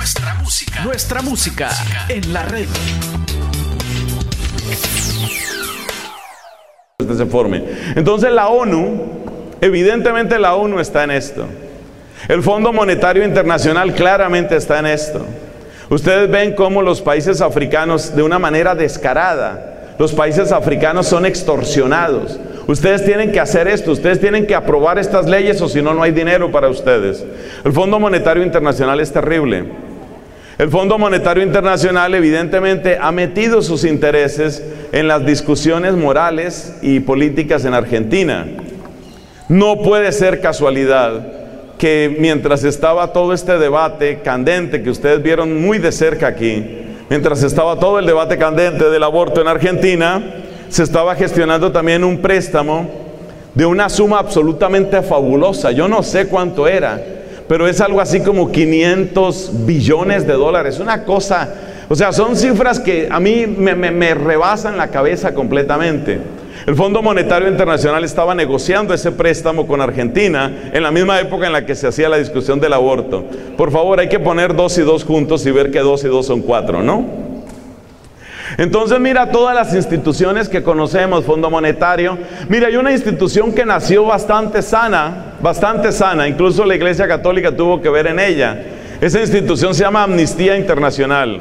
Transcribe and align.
Nuestra 0.00 0.34
música. 0.36 0.80
Nuestra 0.82 1.20
música 1.20 1.70
en 2.08 2.32
la 2.32 2.42
red. 2.44 2.66
forme. 7.30 7.62
Entonces 7.94 8.32
la 8.32 8.48
ONU, 8.48 8.98
evidentemente 9.60 10.38
la 10.38 10.54
ONU 10.54 10.80
está 10.80 11.04
en 11.04 11.10
esto. 11.10 11.44
El 12.28 12.42
Fondo 12.42 12.72
Monetario 12.72 13.22
Internacional 13.26 13.94
claramente 13.94 14.56
está 14.56 14.78
en 14.78 14.86
esto. 14.86 15.26
Ustedes 15.90 16.30
ven 16.30 16.54
cómo 16.54 16.80
los 16.80 17.02
países 17.02 17.42
africanos, 17.42 18.16
de 18.16 18.22
una 18.22 18.38
manera 18.38 18.74
descarada, 18.74 19.96
los 19.98 20.14
países 20.14 20.50
africanos 20.50 21.08
son 21.08 21.26
extorsionados. 21.26 22.40
Ustedes 22.66 23.04
tienen 23.04 23.32
que 23.32 23.40
hacer 23.40 23.68
esto, 23.68 23.92
ustedes 23.92 24.18
tienen 24.18 24.46
que 24.46 24.54
aprobar 24.54 24.98
estas 24.98 25.26
leyes 25.26 25.60
o 25.60 25.68
si 25.68 25.82
no, 25.82 25.92
no 25.92 26.02
hay 26.02 26.12
dinero 26.12 26.50
para 26.50 26.70
ustedes. 26.70 27.22
El 27.66 27.72
Fondo 27.74 28.00
Monetario 28.00 28.42
Internacional 28.42 28.98
es 29.00 29.12
terrible. 29.12 29.89
El 30.60 30.68
Fondo 30.68 30.98
Monetario 30.98 31.42
Internacional 31.42 32.14
evidentemente 32.14 32.98
ha 33.00 33.10
metido 33.12 33.62
sus 33.62 33.82
intereses 33.82 34.62
en 34.92 35.08
las 35.08 35.24
discusiones 35.24 35.94
morales 35.94 36.74
y 36.82 37.00
políticas 37.00 37.64
en 37.64 37.72
Argentina. 37.72 38.46
No 39.48 39.80
puede 39.80 40.12
ser 40.12 40.42
casualidad 40.42 41.28
que 41.78 42.14
mientras 42.20 42.62
estaba 42.64 43.14
todo 43.14 43.32
este 43.32 43.56
debate 43.56 44.20
candente 44.22 44.82
que 44.82 44.90
ustedes 44.90 45.22
vieron 45.22 45.62
muy 45.62 45.78
de 45.78 45.92
cerca 45.92 46.26
aquí, 46.26 46.82
mientras 47.08 47.42
estaba 47.42 47.80
todo 47.80 47.98
el 47.98 48.04
debate 48.04 48.36
candente 48.36 48.90
del 48.90 49.02
aborto 49.02 49.40
en 49.40 49.48
Argentina, 49.48 50.22
se 50.68 50.82
estaba 50.82 51.14
gestionando 51.14 51.72
también 51.72 52.04
un 52.04 52.18
préstamo 52.18 52.86
de 53.54 53.64
una 53.64 53.88
suma 53.88 54.18
absolutamente 54.18 55.00
fabulosa. 55.00 55.70
Yo 55.70 55.88
no 55.88 56.02
sé 56.02 56.26
cuánto 56.26 56.68
era, 56.68 57.02
pero 57.50 57.66
es 57.66 57.80
algo 57.80 58.00
así 58.00 58.20
como 58.20 58.52
500 58.52 59.66
billones 59.66 60.24
de 60.24 60.34
dólares. 60.34 60.78
Una 60.78 61.02
cosa, 61.02 61.52
o 61.88 61.96
sea, 61.96 62.12
son 62.12 62.36
cifras 62.36 62.78
que 62.78 63.08
a 63.10 63.18
mí 63.18 63.44
me, 63.44 64.14
rebasan 64.14 64.76
la 64.76 64.86
cabeza 64.86 65.34
completamente. 65.34 66.20
El 66.64 66.76
Fondo 66.76 67.02
Monetario 67.02 67.48
Internacional 67.48 68.04
estaba 68.04 68.36
negociando 68.36 68.94
ese 68.94 69.10
préstamo 69.10 69.66
con 69.66 69.80
Argentina 69.80 70.70
en 70.72 70.80
la 70.80 70.92
misma 70.92 71.18
época 71.18 71.48
en 71.48 71.52
la 71.52 71.66
que 71.66 71.74
se 71.74 71.88
hacía 71.88 72.08
la 72.08 72.18
discusión 72.18 72.60
del 72.60 72.72
aborto. 72.72 73.24
Por 73.56 73.72
favor, 73.72 73.98
hay 73.98 74.08
que 74.08 74.20
poner 74.20 74.54
dos 74.54 74.78
y 74.78 74.82
dos 74.82 75.02
juntos 75.02 75.44
y 75.44 75.50
ver 75.50 75.72
que 75.72 75.80
dos 75.80 76.04
y 76.04 76.06
dos 76.06 76.26
son 76.26 76.42
cuatro, 76.42 76.84
¿no? 76.84 77.29
Entonces 78.60 79.00
mira 79.00 79.30
todas 79.30 79.54
las 79.54 79.74
instituciones 79.74 80.46
que 80.46 80.62
conocemos, 80.62 81.24
Fondo 81.24 81.48
Monetario. 81.48 82.18
Mira, 82.50 82.66
hay 82.66 82.76
una 82.76 82.92
institución 82.92 83.54
que 83.54 83.64
nació 83.64 84.04
bastante 84.04 84.60
sana, 84.60 85.32
bastante 85.40 85.90
sana, 85.92 86.28
incluso 86.28 86.66
la 86.66 86.74
Iglesia 86.74 87.08
Católica 87.08 87.56
tuvo 87.56 87.80
que 87.80 87.88
ver 87.88 88.06
en 88.08 88.20
ella. 88.20 88.62
Esa 89.00 89.18
institución 89.22 89.74
se 89.74 89.82
llama 89.82 90.02
Amnistía 90.02 90.58
Internacional. 90.58 91.40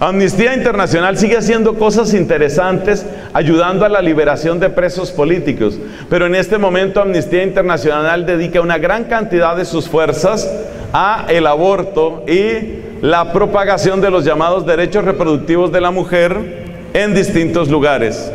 Amnistía 0.00 0.54
Internacional 0.54 1.18
sigue 1.18 1.36
haciendo 1.36 1.74
cosas 1.74 2.14
interesantes, 2.14 3.04
ayudando 3.34 3.84
a 3.84 3.90
la 3.90 4.00
liberación 4.00 4.58
de 4.58 4.70
presos 4.70 5.10
políticos, 5.10 5.78
pero 6.08 6.24
en 6.24 6.34
este 6.34 6.56
momento 6.56 7.02
Amnistía 7.02 7.42
Internacional 7.42 8.24
dedica 8.24 8.62
una 8.62 8.78
gran 8.78 9.04
cantidad 9.04 9.54
de 9.54 9.66
sus 9.66 9.86
fuerzas 9.86 10.50
a 10.94 11.26
el 11.28 11.46
aborto 11.46 12.24
y 12.26 12.91
la 13.02 13.32
propagación 13.32 14.00
de 14.00 14.12
los 14.12 14.24
llamados 14.24 14.64
derechos 14.64 15.04
reproductivos 15.04 15.72
de 15.72 15.80
la 15.80 15.90
mujer 15.90 16.62
en 16.94 17.14
distintos 17.14 17.68
lugares. 17.68 18.32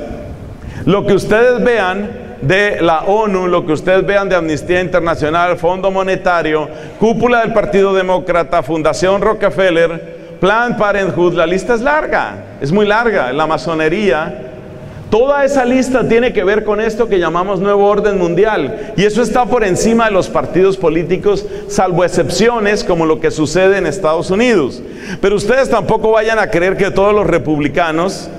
Lo 0.85 1.05
que 1.05 1.13
ustedes 1.13 1.63
vean 1.63 2.09
de 2.41 2.81
la 2.81 2.99
ONU, 3.05 3.47
lo 3.47 3.65
que 3.65 3.71
ustedes 3.71 4.05
vean 4.05 4.27
de 4.27 4.35
Amnistía 4.35 4.81
Internacional, 4.81 5.57
Fondo 5.57 5.89
Monetario, 5.89 6.67
Cúpula 6.99 7.39
del 7.41 7.53
Partido 7.53 7.93
Demócrata, 7.93 8.61
Fundación 8.61 9.21
Rockefeller, 9.21 10.35
Plan 10.41 10.75
Parenthood, 10.75 11.33
la 11.33 11.47
lista 11.47 11.73
es 11.73 11.81
larga, 11.81 12.35
es 12.59 12.71
muy 12.73 12.85
larga, 12.85 13.31
la 13.31 13.47
masonería, 13.47 14.56
Toda 15.09 15.45
esa 15.45 15.63
lista 15.63 16.05
tiene 16.05 16.33
que 16.33 16.43
ver 16.43 16.65
con 16.65 16.81
esto 16.81 17.07
que 17.07 17.17
llamamos 17.17 17.61
nuevo 17.61 17.87
orden 17.87 18.17
mundial. 18.17 18.93
Y 18.97 19.05
eso 19.05 19.21
está 19.21 19.45
por 19.45 19.63
encima 19.63 20.05
de 20.05 20.11
los 20.11 20.27
partidos 20.27 20.75
políticos, 20.75 21.45
salvo 21.69 22.03
excepciones 22.03 22.83
como 22.83 23.05
lo 23.05 23.21
que 23.21 23.31
sucede 23.31 23.77
en 23.77 23.85
Estados 23.85 24.29
Unidos. 24.31 24.81
Pero 25.21 25.37
ustedes 25.37 25.69
tampoco 25.69 26.11
vayan 26.11 26.39
a 26.39 26.49
creer 26.49 26.75
que 26.75 26.91
todos 26.91 27.13
los 27.13 27.25
republicanos 27.25 28.29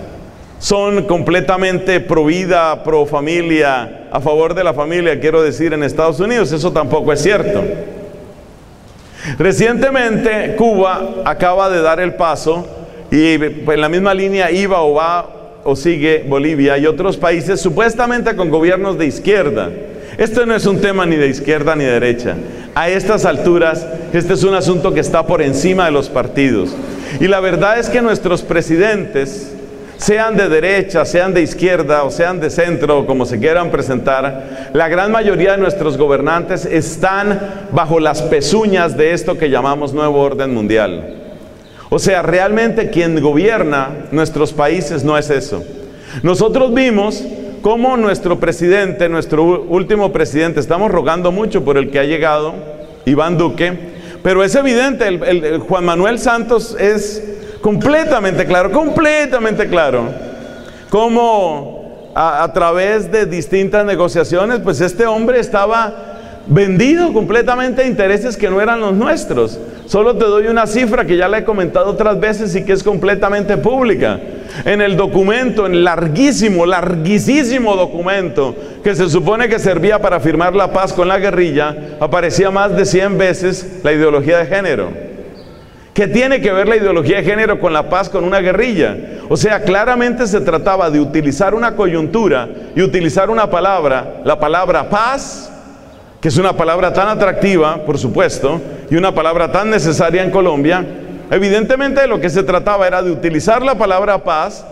son 0.59 1.04
completamente 1.04 2.00
pro 2.00 2.26
vida, 2.26 2.84
pro 2.84 3.06
familia, 3.06 4.09
a 4.10 4.21
favor 4.21 4.53
de 4.53 4.65
la 4.65 4.75
familia, 4.75 5.21
quiero 5.21 5.42
decir, 5.42 5.72
en 5.72 5.82
Estados 5.82 6.21
Unidos. 6.21 6.53
Eso 6.53 6.71
tampoco 6.71 7.15
es 7.15 7.22
cierto. 7.22 7.65
Recientemente 9.38 10.54
Cuba 10.56 11.22
acaba 11.25 11.71
de 11.71 11.81
dar 11.81 11.98
el 11.98 12.15
paso 12.15 12.66
y 13.10 13.34
en 13.34 13.81
la 13.81 13.88
misma 13.88 14.12
línea 14.12 14.50
iba 14.50 14.82
o 14.82 14.94
va 14.94 15.38
o 15.68 15.76
sigue 15.76 16.24
Bolivia 16.26 16.78
y 16.78 16.86
otros 16.86 17.18
países 17.18 17.60
supuestamente 17.60 18.34
con 18.34 18.48
gobiernos 18.48 18.96
de 18.96 19.04
izquierda. 19.04 19.68
Esto 20.16 20.46
no 20.46 20.54
es 20.54 20.64
un 20.64 20.80
tema 20.80 21.04
ni 21.04 21.16
de 21.16 21.28
izquierda 21.28 21.76
ni 21.76 21.84
de 21.84 21.92
derecha. 21.92 22.36
A 22.74 22.88
estas 22.88 23.26
alturas, 23.26 23.86
este 24.14 24.32
es 24.32 24.44
un 24.44 24.54
asunto 24.54 24.94
que 24.94 25.00
está 25.00 25.26
por 25.26 25.42
encima 25.42 25.84
de 25.84 25.90
los 25.90 26.08
partidos. 26.08 26.74
Y 27.20 27.28
la 27.28 27.40
verdad 27.40 27.78
es 27.78 27.90
que 27.90 28.00
nuestros 28.00 28.40
presidentes, 28.40 29.52
sean 29.98 30.38
de 30.38 30.48
derecha, 30.48 31.04
sean 31.04 31.34
de 31.34 31.42
izquierda 31.42 32.02
o 32.04 32.10
sean 32.10 32.40
de 32.40 32.48
centro, 32.48 33.04
como 33.04 33.26
se 33.26 33.38
quieran 33.38 33.70
presentar, 33.70 34.70
la 34.72 34.88
gran 34.88 35.12
mayoría 35.12 35.52
de 35.52 35.58
nuestros 35.58 35.98
gobernantes 35.98 36.64
están 36.64 37.66
bajo 37.72 38.00
las 38.00 38.22
pezuñas 38.22 38.96
de 38.96 39.12
esto 39.12 39.36
que 39.36 39.50
llamamos 39.50 39.92
nuevo 39.92 40.22
orden 40.22 40.54
mundial. 40.54 41.17
O 41.91 41.99
sea, 41.99 42.22
realmente 42.22 42.91
quien 42.91 43.21
gobierna 43.21 43.88
nuestros 44.10 44.53
países 44.53 45.04
no 45.04 45.16
es 45.16 45.31
eso. 45.31 45.65
Nosotros 46.22 46.75
vimos 46.75 47.25
cómo 47.62 47.97
nuestro 47.97 48.38
presidente, 48.38 49.09
nuestro 49.09 49.43
último 49.44 50.12
presidente, 50.12 50.60
estamos 50.60 50.91
rogando 50.91 51.32
mucho 51.32 51.65
por 51.65 51.78
el 51.78 51.91
que 51.91 51.98
ha 51.98 52.04
llegado, 52.04 52.54
Iván 53.06 53.38
Duque, 53.38 53.72
pero 54.22 54.44
es 54.44 54.54
evidente, 54.54 55.09
el, 55.09 55.59
Juan 55.60 55.84
Manuel 55.84 56.19
Santos 56.19 56.77
es 56.78 57.22
completamente 57.62 58.44
claro, 58.44 58.71
completamente 58.71 59.66
claro, 59.66 60.10
cómo 60.91 62.10
a, 62.15 62.43
a 62.43 62.53
través 62.53 63.10
de 63.10 63.25
distintas 63.25 63.87
negociaciones, 63.87 64.60
pues 64.60 64.82
este 64.82 65.06
hombre 65.06 65.41
estaba 65.41 66.19
vendido 66.47 67.12
completamente 67.12 67.82
a 67.82 67.87
intereses 67.87 68.37
que 68.37 68.50
no 68.50 68.60
eran 68.60 68.81
los 68.81 68.94
nuestros. 68.94 69.59
Solo 69.88 70.16
te 70.16 70.26
doy 70.26 70.49
una 70.49 70.66
cifra 70.66 71.06
que 71.06 71.16
ya 71.16 71.28
la 71.28 71.38
he 71.38 71.44
comentado 71.44 71.87
otras 71.87 72.21
veces 72.21 72.54
y 72.54 72.62
que 72.62 72.75
es 72.75 72.82
completamente 72.82 73.56
pública. 73.56 74.21
En 74.66 74.82
el 74.82 74.99
documento, 74.99 75.65
en 75.65 75.82
larguísimo, 75.82 76.66
larguísimo 76.66 77.75
documento 77.75 78.54
que 78.84 78.94
se 78.94 79.09
supone 79.09 79.48
que 79.48 79.59
servía 79.59 79.98
para 79.98 80.21
firmar 80.21 80.54
la 80.54 80.72
paz 80.72 80.93
con 80.93 81.09
la 81.09 81.19
guerrilla, 81.19 81.75
aparecía 82.00 82.50
más 82.50 82.77
de 82.77 82.84
100 82.84 83.16
veces 83.16 83.81
la 83.82 83.93
ideología 83.93 84.37
de 84.37 84.47
género. 84.47 84.91
¿Qué 85.94 86.06
tiene 86.06 86.43
que 86.43 86.53
ver 86.53 86.69
la 86.69 86.77
ideología 86.77 87.16
de 87.16 87.25
género 87.25 87.59
con 87.59 87.72
la 87.72 87.88
paz 87.88 88.10
con 88.10 88.25
una 88.25 88.41
guerrilla? 88.41 88.94
O 89.31 89.38
sea, 89.38 89.62
claramente 89.62 90.27
se 90.27 90.43
trataba 90.43 90.91
de 90.91 91.00
utilizar 91.00 91.54
una 91.54 91.75
coyuntura 91.75 92.47
y 92.77 92.82
utilizar 92.82 93.31
una 93.31 93.48
palabra, 93.48 94.21
la 94.22 94.38
palabra 94.38 94.91
paz, 94.91 95.50
que 96.20 96.28
es 96.28 96.36
una 96.36 96.56
palabra 96.56 96.92
tan 96.92 97.08
atractiva, 97.08 97.84
por 97.84 97.98
supuesto, 97.98 98.60
y 98.90 98.96
una 98.96 99.14
palabra 99.14 99.52
tan 99.52 99.70
necesaria 99.70 100.22
en 100.22 100.30
Colombia, 100.30 100.84
evidentemente 101.30 102.06
lo 102.06 102.20
que 102.20 102.30
se 102.30 102.42
trataba 102.42 102.86
era 102.86 103.02
de 103.02 103.10
utilizar 103.10 103.62
la 103.62 103.76
palabra 103.76 104.24
paz 104.24 104.64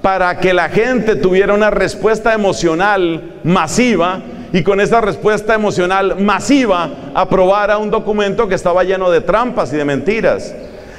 para 0.00 0.38
que 0.38 0.54
la 0.54 0.68
gente 0.68 1.16
tuviera 1.16 1.52
una 1.52 1.70
respuesta 1.70 2.32
emocional 2.32 3.40
masiva 3.42 4.20
y 4.52 4.62
con 4.62 4.80
esa 4.80 5.00
respuesta 5.00 5.54
emocional 5.54 6.16
masiva 6.20 6.90
aprobara 7.14 7.78
un 7.78 7.90
documento 7.90 8.48
que 8.48 8.54
estaba 8.54 8.84
lleno 8.84 9.10
de 9.10 9.20
trampas 9.20 9.72
y 9.72 9.76
de 9.76 9.84
mentiras. 9.84 10.54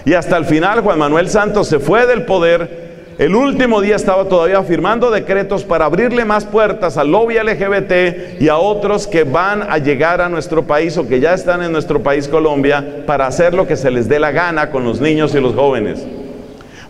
Y 0.05 0.13
hasta 0.13 0.37
el 0.37 0.45
final 0.45 0.81
Juan 0.81 0.99
Manuel 0.99 1.29
Santos 1.29 1.67
se 1.67 1.79
fue 1.79 2.05
del 2.05 2.25
poder 2.25 2.84
el 3.17 3.33
último 3.33 3.79
día 3.79 3.95
estaba 3.95 4.25
todavía 4.25 4.61
firmando 4.63 5.09
decretos 5.09 5.63
para 5.63 5.85
abrirle 5.85 6.25
más 6.25 6.43
puertas 6.43 6.97
al 6.97 7.11
lobby 7.11 7.35
LGBT 7.35 8.41
y 8.41 8.49
a 8.49 8.57
otros 8.57 9.07
que 9.07 9.23
van 9.23 9.63
a 9.63 9.77
llegar 9.77 10.19
a 10.19 10.27
nuestro 10.27 10.63
país 10.63 10.97
o 10.97 11.07
que 11.07 11.21
ya 11.21 11.33
están 11.33 11.63
en 11.63 11.71
nuestro 11.71 12.03
país 12.03 12.27
Colombia 12.27 13.03
para 13.05 13.25
hacer 13.25 13.53
lo 13.53 13.67
que 13.67 13.77
se 13.77 13.89
les 13.89 14.09
dé 14.09 14.19
la 14.19 14.31
gana 14.31 14.69
con 14.69 14.83
los 14.83 14.99
niños 14.99 15.33
y 15.33 15.39
los 15.39 15.55
jóvenes. 15.55 16.05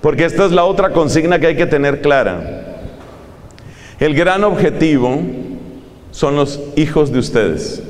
Porque 0.02 0.26
esta 0.26 0.46
es 0.46 0.52
la 0.52 0.66
otra 0.66 0.90
consigna 0.90 1.40
que 1.40 1.48
hay 1.48 1.56
que 1.56 1.68
tener 1.68 2.02
clara. 2.02 2.76
El 4.00 4.16
gran 4.16 4.44
objetivo 4.44 5.22
son 6.10 6.36
los 6.36 6.60
hijos 6.76 7.12
de 7.12 7.20
ustedes. 7.20 7.84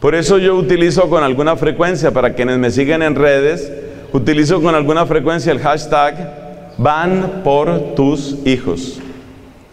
Por 0.00 0.14
eso 0.14 0.38
yo 0.38 0.54
utilizo 0.54 1.10
con 1.10 1.22
alguna 1.24 1.56
frecuencia 1.56 2.10
para 2.12 2.34
quienes 2.34 2.56
me 2.58 2.70
siguen 2.70 3.02
en 3.02 3.16
redes, 3.16 3.70
utilizo 4.12 4.60
con 4.62 4.74
alguna 4.74 5.06
frecuencia 5.06 5.52
el 5.52 5.60
hashtag 5.60 6.74
van 6.78 7.42
por 7.44 7.94
tus 7.94 8.36
hijos. 8.44 9.00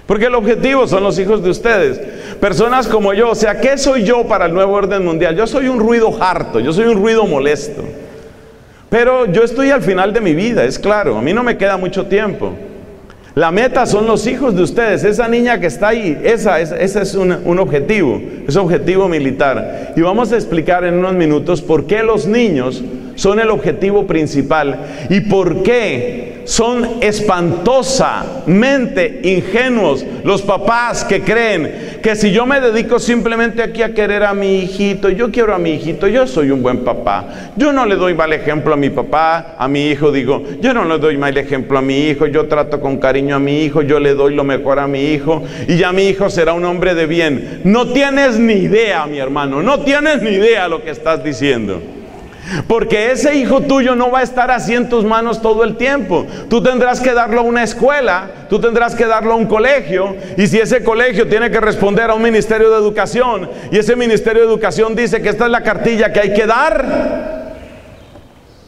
Porque 0.05 0.25
el 0.25 0.35
objetivo 0.35 0.87
son 0.87 1.03
los 1.03 1.17
hijos 1.17 1.43
de 1.43 1.49
ustedes. 1.49 1.99
Personas 2.39 2.87
como 2.87 3.13
yo, 3.13 3.31
o 3.31 3.35
sea, 3.35 3.59
¿qué 3.59 3.77
soy 3.77 4.03
yo 4.03 4.27
para 4.27 4.45
el 4.45 4.53
nuevo 4.53 4.73
orden 4.73 5.03
mundial? 5.03 5.35
Yo 5.35 5.47
soy 5.47 5.67
un 5.67 5.79
ruido 5.79 6.15
harto, 6.21 6.59
yo 6.59 6.73
soy 6.73 6.85
un 6.85 7.01
ruido 7.01 7.25
molesto. 7.25 7.81
Pero 8.89 9.25
yo 9.25 9.43
estoy 9.43 9.71
al 9.71 9.81
final 9.81 10.13
de 10.13 10.21
mi 10.21 10.33
vida, 10.35 10.63
es 10.63 10.77
claro, 10.77 11.17
a 11.17 11.21
mí 11.21 11.33
no 11.33 11.43
me 11.43 11.57
queda 11.57 11.75
mucho 11.77 12.05
tiempo. 12.05 12.53
La 13.33 13.51
meta 13.51 13.85
son 13.85 14.05
los 14.05 14.27
hijos 14.27 14.55
de 14.55 14.61
ustedes, 14.61 15.03
esa 15.03 15.27
niña 15.27 15.59
que 15.59 15.67
está 15.67 15.89
ahí, 15.89 16.17
esa, 16.23 16.61
ese 16.61 17.01
es 17.01 17.15
un, 17.15 17.35
un 17.43 17.59
objetivo, 17.59 18.21
es 18.47 18.55
objetivo 18.55 19.09
militar. 19.09 19.93
Y 19.97 20.01
vamos 20.01 20.31
a 20.31 20.35
explicar 20.35 20.85
en 20.85 20.93
unos 20.93 21.15
minutos 21.15 21.61
por 21.61 21.85
qué 21.85 22.03
los 22.03 22.27
niños 22.27 22.81
son 23.15 23.39
el 23.39 23.49
objetivo 23.49 24.05
principal 24.05 24.77
y 25.09 25.21
por 25.21 25.63
qué 25.63 26.35
son 26.45 27.01
espantosamente 27.01 29.21
ingenuos 29.23 30.05
los 30.23 30.43
papás 30.43 31.03
que 31.03 31.21
creen 31.21 31.97
que 32.01 32.15
si 32.15 32.31
yo 32.31 32.45
me 32.45 32.61
dedico 32.61 32.99
simplemente 32.99 33.61
aquí 33.63 33.81
a 33.81 33.95
querer 33.95 34.23
a 34.23 34.35
mi 34.35 34.59
hijito, 34.59 35.09
yo 35.09 35.31
quiero 35.31 35.55
a 35.55 35.57
mi 35.57 35.71
hijito, 35.71 36.07
yo 36.07 36.27
soy 36.27 36.51
un 36.51 36.61
buen 36.61 36.83
papá. 36.83 37.25
Yo 37.55 37.73
no 37.73 37.87
le 37.87 37.95
doy 37.95 38.13
mal 38.13 38.31
ejemplo 38.31 38.75
a 38.75 38.77
mi 38.77 38.91
papá, 38.91 39.55
a 39.57 39.67
mi 39.67 39.87
hijo 39.87 40.11
digo, 40.11 40.43
yo 40.61 40.75
no 40.75 40.85
le 40.85 40.99
doy 40.99 41.17
mal 41.17 41.35
ejemplo 41.35 41.79
a 41.79 41.81
mi 41.81 42.07
hijo, 42.07 42.27
yo 42.27 42.47
trato 42.47 42.79
con 42.79 42.97
cariño 42.97 43.35
a 43.35 43.39
mi 43.39 43.63
hijo, 43.63 43.81
yo 43.81 43.99
le 43.99 44.13
doy 44.13 44.35
lo 44.35 44.43
mejor 44.43 44.77
a 44.77 44.85
mi 44.87 45.13
hijo 45.13 45.41
y 45.67 45.77
ya 45.77 45.91
mi 45.91 46.07
hijo 46.07 46.29
será 46.29 46.53
un 46.53 46.65
hombre 46.65 46.93
de 46.93 47.07
bien. 47.07 47.61
No 47.63 47.87
tienes 47.87 48.37
ni 48.37 48.53
idea, 48.53 49.07
mi 49.07 49.17
hermano, 49.17 49.63
no 49.63 49.79
tienes 49.79 50.21
ni 50.21 50.29
idea 50.29 50.67
lo 50.67 50.83
que 50.83 50.91
estás 50.91 51.23
diciendo. 51.23 51.81
Porque 52.67 53.11
ese 53.11 53.35
hijo 53.35 53.61
tuyo 53.61 53.95
no 53.95 54.11
va 54.11 54.19
a 54.19 54.23
estar 54.23 54.51
así 54.51 54.73
en 54.73 54.89
tus 54.89 55.03
manos 55.03 55.41
todo 55.41 55.63
el 55.63 55.77
tiempo. 55.77 56.25
Tú 56.49 56.61
tendrás 56.61 56.99
que 56.99 57.13
darlo 57.13 57.41
a 57.41 57.43
una 57.43 57.63
escuela, 57.63 58.29
tú 58.49 58.59
tendrás 58.59 58.95
que 58.95 59.05
darlo 59.05 59.33
a 59.33 59.35
un 59.35 59.45
colegio. 59.45 60.15
Y 60.37 60.47
si 60.47 60.59
ese 60.59 60.83
colegio 60.83 61.27
tiene 61.27 61.49
que 61.49 61.59
responder 61.59 62.09
a 62.09 62.13
un 62.13 62.21
ministerio 62.21 62.69
de 62.69 62.77
educación 62.77 63.49
y 63.71 63.77
ese 63.77 63.95
ministerio 63.95 64.43
de 64.43 64.47
educación 64.47 64.95
dice 64.95 65.21
que 65.21 65.29
esta 65.29 65.45
es 65.45 65.51
la 65.51 65.63
cartilla 65.63 66.13
que 66.13 66.19
hay 66.19 66.33
que 66.33 66.45
dar, 66.45 67.55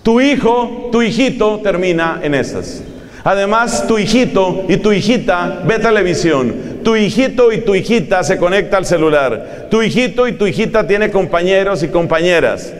tu 0.04 0.22
hijo, 0.22 0.90
tu 0.92 1.02
hijito 1.02 1.60
termina 1.62 2.20
en 2.24 2.34
esas. 2.34 2.82
Además, 3.24 3.86
tu 3.88 3.98
hijito 3.98 4.64
y 4.70 4.78
tu 4.78 4.94
hijita 4.94 5.64
ve 5.66 5.80
televisión. 5.80 6.78
Tu 6.84 6.96
hijito 6.96 7.52
y 7.52 7.60
tu 7.60 7.76
hijita 7.76 8.24
se 8.24 8.38
conecta 8.38 8.78
al 8.78 8.86
celular. 8.86 9.68
Tu 9.70 9.84
hijito 9.84 10.30
y 10.30 10.32
tu 10.32 10.48
hijita 10.48 10.88
tiene 10.88 11.12
compañeros 11.12 11.84
y 11.84 11.90
compañeras. 11.90 12.74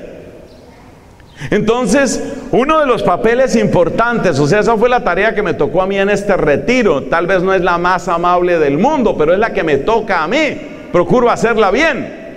Entonces, 1.52 2.34
uno 2.52 2.80
de 2.80 2.88
los 2.88 3.04
papeles 3.04 3.56
importantes, 3.56 4.40
o 4.40 4.48
sea, 4.48 4.60
esa 4.60 4.76
fue 4.76 4.90
la 4.90 5.04
tarea 5.04 5.36
que 5.36 5.44
me 5.44 5.54
tocó 5.54 5.82
a 5.82 5.88
mí 5.88 5.98
en 5.98 6.10
este 6.10 6.36
retiro. 6.36 7.04
Tal 7.04 7.28
vez 7.28 7.44
no 7.44 7.54
es 7.54 7.62
la 7.62 7.78
más 7.78 8.08
amable 8.08 8.58
del 8.58 8.78
mundo, 8.78 9.16
pero 9.18 9.34
es 9.34 9.40
la 9.40 9.54
que 9.54 9.64
me 9.64 9.78
toca 9.78 10.24
a 10.24 10.28
mí. 10.28 10.58
Procuro 10.92 11.30
hacerla 11.30 11.70
bien. 11.70 12.28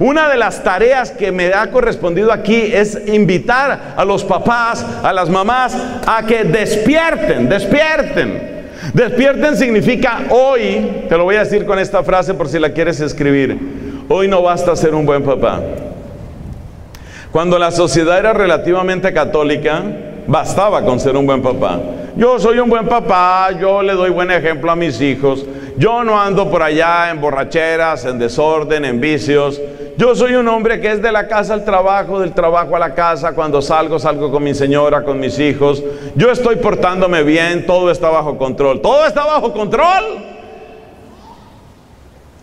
Una 0.00 0.28
de 0.28 0.36
las 0.36 0.62
tareas 0.62 1.10
que 1.10 1.32
me 1.32 1.52
ha 1.54 1.70
correspondido 1.70 2.30
aquí 2.30 2.70
es 2.72 2.98
invitar 3.06 3.94
a 3.96 4.04
los 4.04 4.22
papás, 4.22 4.84
a 5.02 5.12
las 5.14 5.30
mamás, 5.30 5.74
a 6.06 6.26
que 6.26 6.44
despierten, 6.44 7.48
despierten. 7.48 8.58
Despierten 8.92 9.56
significa 9.56 10.24
hoy, 10.28 11.04
te 11.08 11.16
lo 11.16 11.24
voy 11.24 11.36
a 11.36 11.40
decir 11.40 11.64
con 11.64 11.78
esta 11.78 12.02
frase 12.02 12.34
por 12.34 12.48
si 12.48 12.58
la 12.58 12.70
quieres 12.70 13.00
escribir, 13.00 13.58
hoy 14.08 14.28
no 14.28 14.42
basta 14.42 14.76
ser 14.76 14.94
un 14.94 15.04
buen 15.04 15.22
papá. 15.22 15.60
Cuando 17.32 17.58
la 17.58 17.70
sociedad 17.70 18.18
era 18.18 18.32
relativamente 18.32 19.12
católica, 19.12 19.82
bastaba 20.26 20.82
con 20.82 20.98
ser 20.98 21.14
un 21.14 21.26
buen 21.26 21.42
papá. 21.42 21.78
Yo 22.16 22.38
soy 22.38 22.58
un 22.58 22.70
buen 22.70 22.86
papá, 22.86 23.50
yo 23.60 23.82
le 23.82 23.92
doy 23.92 24.10
buen 24.10 24.30
ejemplo 24.30 24.70
a 24.70 24.76
mis 24.76 25.00
hijos, 25.00 25.44
yo 25.76 26.02
no 26.04 26.20
ando 26.20 26.50
por 26.50 26.62
allá 26.62 27.10
en 27.10 27.20
borracheras, 27.20 28.06
en 28.06 28.18
desorden, 28.18 28.84
en 28.84 28.98
vicios. 29.00 29.60
Yo 29.98 30.14
soy 30.14 30.34
un 30.34 30.48
hombre 30.48 30.80
que 30.80 30.90
es 30.90 31.02
de 31.02 31.12
la 31.12 31.28
casa 31.28 31.54
al 31.54 31.64
trabajo, 31.64 32.18
del 32.18 32.32
trabajo 32.32 32.74
a 32.74 32.78
la 32.78 32.94
casa, 32.94 33.34
cuando 33.34 33.60
salgo, 33.60 33.98
salgo 33.98 34.30
con 34.30 34.42
mi 34.42 34.54
señora, 34.54 35.04
con 35.04 35.20
mis 35.20 35.38
hijos. 35.38 35.82
Yo 36.14 36.30
estoy 36.30 36.56
portándome 36.56 37.24
bien, 37.24 37.66
todo 37.66 37.90
está 37.90 38.08
bajo 38.08 38.38
control. 38.38 38.80
¿Todo 38.80 39.04
está 39.06 39.26
bajo 39.26 39.52
control? 39.52 40.24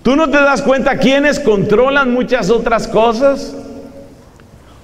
¿Tú 0.03 0.15
no 0.15 0.29
te 0.29 0.37
das 0.37 0.61
cuenta 0.61 0.97
quiénes 0.97 1.39
controlan 1.39 2.13
muchas 2.13 2.49
otras 2.49 2.87
cosas? 2.87 3.55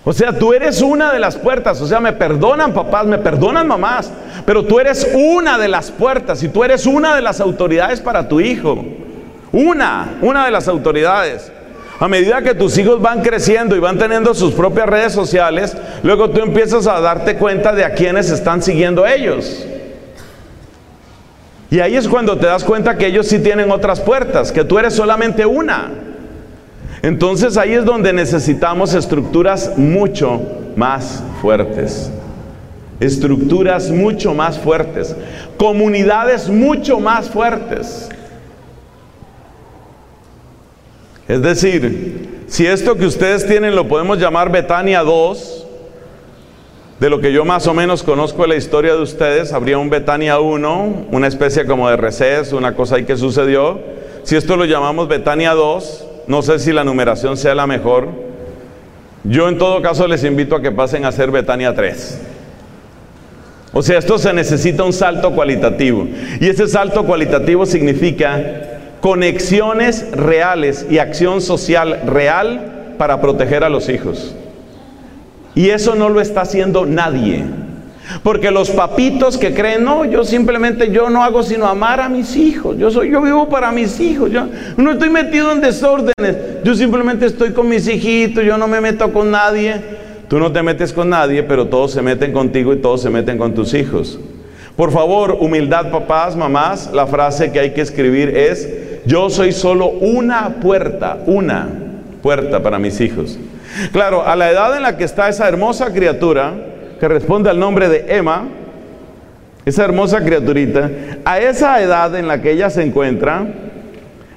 O 0.04 0.14
sea, 0.14 0.38
tú 0.38 0.54
eres 0.54 0.82
una 0.82 1.14
de 1.14 1.20
las 1.20 1.36
puertas. 1.36 1.80
O 1.82 1.88
sea, 1.88 2.00
me 2.00 2.14
perdonan 2.14 2.74
papás, 2.74 3.06
me 3.06 3.20
perdonan 3.20 3.68
mamás. 3.68 4.12
Pero 4.46 4.64
tú 4.64 4.80
eres 4.80 5.08
una 5.14 5.58
de 5.58 5.68
las 5.68 5.92
puertas 5.92 6.42
y 6.42 6.50
tú 6.50 6.64
eres 6.64 6.86
una 6.86 7.16
de 7.16 7.22
las 7.22 7.40
autoridades 7.40 8.02
para 8.02 8.28
tu 8.28 8.40
hijo. 8.42 8.84
Una, 9.52 10.18
una 10.22 10.46
de 10.46 10.52
las 10.52 10.68
autoridades. 10.68 11.52
A 12.00 12.08
medida 12.08 12.42
que 12.42 12.56
tus 12.56 12.76
hijos 12.80 13.00
van 13.00 13.22
creciendo 13.22 13.76
y 13.76 13.80
van 13.80 14.00
teniendo 14.00 14.34
sus 14.34 14.54
propias 14.54 14.88
redes 14.88 15.14
sociales, 15.14 15.78
luego 16.02 16.32
tú 16.32 16.42
empiezas 16.42 16.88
a 16.88 17.00
darte 17.00 17.36
cuenta 17.36 17.74
de 17.74 17.86
a 17.86 17.94
quienes 17.94 18.32
están 18.32 18.64
siguiendo 18.64 19.06
ellos. 19.06 19.68
Y 21.70 21.80
ahí 21.80 21.96
es 21.96 22.08
cuando 22.08 22.38
te 22.38 22.48
das 22.48 22.64
cuenta 22.64 22.98
que 22.98 23.06
ellos 23.06 23.28
sí 23.28 23.38
tienen 23.38 23.70
otras 23.70 24.00
puertas, 24.02 24.52
que 24.52 24.64
tú 24.64 24.80
eres 24.80 24.96
solamente 24.96 25.46
una. 25.46 25.92
Entonces 27.02 27.58
ahí 27.58 27.74
es 27.74 27.86
donde 27.86 28.14
necesitamos 28.14 28.94
estructuras 28.94 29.78
mucho 29.78 30.42
más 30.76 31.24
fuertes. 31.42 32.12
Estructuras 33.00 33.90
mucho 33.90 34.36
más 34.36 34.60
fuertes. 34.60 35.16
Comunidades 35.58 36.48
mucho 36.50 37.00
más 37.00 37.30
fuertes. 37.30 38.10
Es 41.28 41.42
decir, 41.42 42.44
si 42.48 42.68
esto 42.68 42.96
que 42.98 43.06
ustedes 43.06 43.48
tienen 43.48 43.76
lo 43.76 43.88
podemos 43.88 44.20
llamar 44.20 44.52
Betania 44.52 45.02
2, 45.02 45.66
de 47.00 47.10
lo 47.10 47.20
que 47.20 47.34
yo 47.34 47.46
más 47.46 47.66
o 47.66 47.74
menos 47.74 48.04
conozco 48.04 48.44
de 48.44 48.50
la 48.50 48.56
historia 48.56 48.94
de 48.94 49.02
ustedes, 49.02 49.54
habría 49.54 49.80
un 49.80 49.90
Betania 49.90 50.40
1, 50.40 51.08
una 51.10 51.28
especie 51.28 51.66
como 51.66 51.90
de 51.90 51.98
receso, 51.98 52.58
una 52.58 52.76
cosa 52.76 52.98
ahí 52.98 53.06
que 53.06 53.18
sucedió. 53.18 53.80
Si 54.22 54.36
esto 54.36 54.56
lo 54.56 54.66
llamamos 54.66 55.08
Betania 55.08 55.54
2, 55.56 56.06
no 56.28 56.42
sé 56.42 56.60
si 56.60 56.72
la 56.72 56.84
numeración 56.84 57.38
sea 57.38 57.56
la 57.56 57.68
mejor. 57.68 58.10
Yo 59.24 59.48
en 59.48 59.58
todo 59.58 59.82
caso 59.82 60.08
les 60.08 60.24
invito 60.24 60.56
a 60.56 60.62
que 60.62 60.72
pasen 60.72 61.06
a 61.06 61.12
ser 61.12 61.32
Betania 61.32 61.74
3. 61.76 62.20
O 63.74 63.82
sea, 63.82 64.00
esto 64.00 64.18
se 64.18 64.34
necesita 64.34 64.84
un 64.84 64.94
salto 64.94 65.32
cualitativo. 65.32 66.08
Y 66.40 66.48
ese 66.48 66.68
salto 66.68 67.06
cualitativo 67.06 67.66
significa 67.66 68.80
conexiones 69.00 70.12
reales 70.12 70.86
y 70.90 71.00
acción 71.00 71.42
social 71.42 72.02
real 72.06 72.96
para 72.98 73.22
proteger 73.22 73.64
a 73.64 73.70
los 73.70 73.90
hijos. 73.90 74.36
Y 75.56 75.70
eso 75.70 75.96
no 75.96 76.10
lo 76.10 76.22
está 76.22 76.42
haciendo 76.42 76.86
nadie. 76.86 77.44
Porque 78.24 78.52
los 78.52 78.70
papitos 78.70 79.38
que 79.38 79.54
creen, 79.54 79.84
no, 79.84 80.06
yo 80.06 80.24
simplemente 80.24 80.92
yo 80.92 81.10
no 81.10 81.24
hago 81.24 81.44
sino 81.44 81.66
amar 81.66 82.00
a 82.00 82.10
mis 82.10 82.36
hijos. 82.36 82.78
Yo 82.78 82.92
soy, 82.92 83.12
yo 83.12 83.22
vivo 83.22 83.50
para 83.50 83.72
mis 83.72 84.00
hijos. 84.00 84.32
Yo 84.32 84.48
no 84.78 84.92
estoy 84.92 85.10
metido 85.10 85.52
en 85.52 85.62
desórdenes. 85.62 86.64
Yo 86.64 86.76
simplemente 86.76 87.26
estoy 87.26 87.52
con 87.52 87.68
mis 87.68 87.88
hijitos. 87.88 88.44
Yo 88.44 88.58
no 88.58 88.68
me 88.68 88.82
meto 88.82 89.12
con 89.12 89.32
nadie. 89.32 90.02
Tú 90.28 90.40
no 90.40 90.52
te 90.52 90.64
metes 90.64 90.94
con 90.94 91.10
nadie, 91.10 91.44
pero 91.44 91.68
todos 91.68 91.92
se 91.92 92.02
meten 92.02 92.32
contigo 92.32 92.74
y 92.74 92.78
todos 92.78 93.02
se 93.02 93.10
meten 93.10 93.38
con 93.38 93.54
tus 93.54 93.74
hijos. 93.74 94.20
Por 94.76 94.92
favor, 94.92 95.38
humildad, 95.40 95.92
papás, 95.92 96.36
mamás. 96.36 96.92
La 96.94 97.08
frase 97.08 97.52
que 97.52 97.60
hay 97.60 97.74
que 97.74 97.82
escribir 97.82 98.30
es: 98.30 98.70
Yo 99.06 99.30
soy 99.30 99.52
solo 99.52 99.88
una 99.88 100.56
puerta, 100.62 101.18
una 101.26 101.68
puerta 102.22 102.64
para 102.64 102.80
mis 102.80 103.02
hijos. 103.02 103.38
Claro, 103.92 104.26
a 104.26 104.36
la 104.36 104.52
edad 104.52 104.76
en 104.76 104.84
la 104.84 104.98
que 104.98 105.04
está 105.04 105.30
esa 105.30 105.48
hermosa 105.48 105.92
criatura 105.94 106.71
que 107.02 107.08
responde 107.08 107.50
al 107.50 107.58
nombre 107.58 107.90
de 107.90 108.16
Emma, 108.16 108.44
esa 109.66 109.84
hermosa 109.84 110.24
criaturita, 110.24 110.92
a 111.26 111.40
esa 111.40 111.82
edad 111.82 112.16
en 112.16 112.28
la 112.28 112.44
que 112.44 112.52
ella 112.52 112.70
se 112.70 112.84
encuentra, 112.84 113.48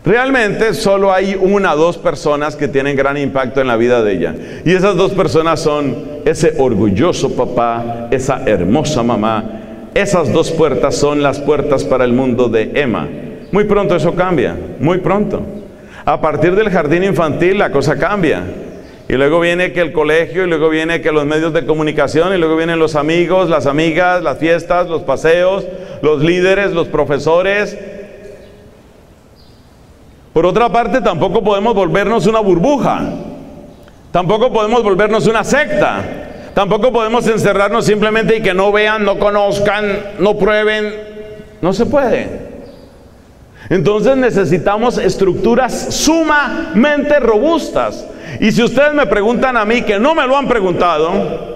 realmente 0.02 0.73
solo 0.73 1.12
hay 1.12 1.38
una 1.38 1.75
o 1.75 1.76
dos 1.76 1.99
personas 1.99 2.56
que 2.56 2.66
tienen 2.66 2.97
gran 2.97 3.18
impacto 3.18 3.61
en 3.61 3.66
la 3.66 3.76
vida 3.76 4.02
de 4.02 4.12
ella. 4.12 4.35
Y 4.64 4.73
esas 4.73 4.97
dos 4.97 5.12
personas 5.12 5.61
son 5.61 6.23
ese 6.25 6.54
orgulloso 6.56 7.37
papá, 7.37 8.09
esa 8.11 8.40
hermosa 8.47 9.02
mamá. 9.02 9.44
Esas 9.92 10.33
dos 10.33 10.50
puertas 10.50 10.97
son 10.97 11.23
las 11.23 11.40
puertas 11.40 11.85
para 11.85 12.06
el 12.06 12.14
mundo 12.14 12.49
de 12.49 12.71
Emma. 12.76 13.06
Muy 13.52 13.64
pronto 13.64 13.94
eso 13.94 14.14
cambia, 14.14 14.56
muy 14.80 14.99
pronto. 14.99 15.42
A 16.06 16.18
partir 16.18 16.54
del 16.54 16.71
jardín 16.71 17.04
infantil 17.04 17.59
la 17.59 17.71
cosa 17.71 17.99
cambia. 17.99 18.42
Y 19.14 19.16
luego 19.16 19.38
viene 19.38 19.73
que 19.73 19.80
el 19.80 19.92
colegio, 19.92 20.42
y 20.42 20.49
luego 20.49 20.68
viene 20.68 21.00
que 21.00 21.12
los 21.12 21.25
medios 21.25 21.52
de 21.52 21.64
comunicación, 21.64 22.35
y 22.35 22.37
luego 22.37 22.56
vienen 22.56 22.80
los 22.80 22.97
amigos, 22.97 23.49
las 23.49 23.66
amigas, 23.66 24.25
las 24.25 24.38
fiestas, 24.38 24.88
los 24.88 25.02
paseos, 25.02 25.64
los 26.02 26.21
líderes, 26.21 26.73
los 26.73 26.88
profesores. 26.88 27.78
Por 30.33 30.44
otra 30.44 30.68
parte, 30.68 31.00
tampoco 31.00 31.44
podemos 31.44 31.76
volvernos 31.76 32.26
una 32.26 32.40
burbuja. 32.40 33.02
Tampoco 34.11 34.52
podemos 34.52 34.83
volvernos 34.83 35.28
una 35.28 35.44
secta. 35.44 36.50
Tampoco 36.52 36.92
podemos 36.92 37.25
encerrarnos 37.28 37.87
simplemente 37.87 38.38
y 38.38 38.42
que 38.42 38.52
no 38.52 38.73
vean, 38.73 39.04
no 39.04 39.21
conozcan, 39.21 39.97
no 40.18 40.37
prueben. 40.37 40.92
No 41.62 41.73
se 41.73 41.87
puede. 41.87 42.26
Entonces 43.71 44.16
necesitamos 44.16 44.99
estructuras 44.99 45.94
sumamente 45.94 47.21
robustas. 47.21 48.09
Y 48.40 48.52
si 48.52 48.62
ustedes 48.62 48.94
me 48.94 49.06
preguntan 49.06 49.56
a 49.56 49.64
mí, 49.64 49.82
que 49.82 49.98
no 49.98 50.14
me 50.14 50.26
lo 50.26 50.36
han 50.36 50.48
preguntado, 50.48 51.54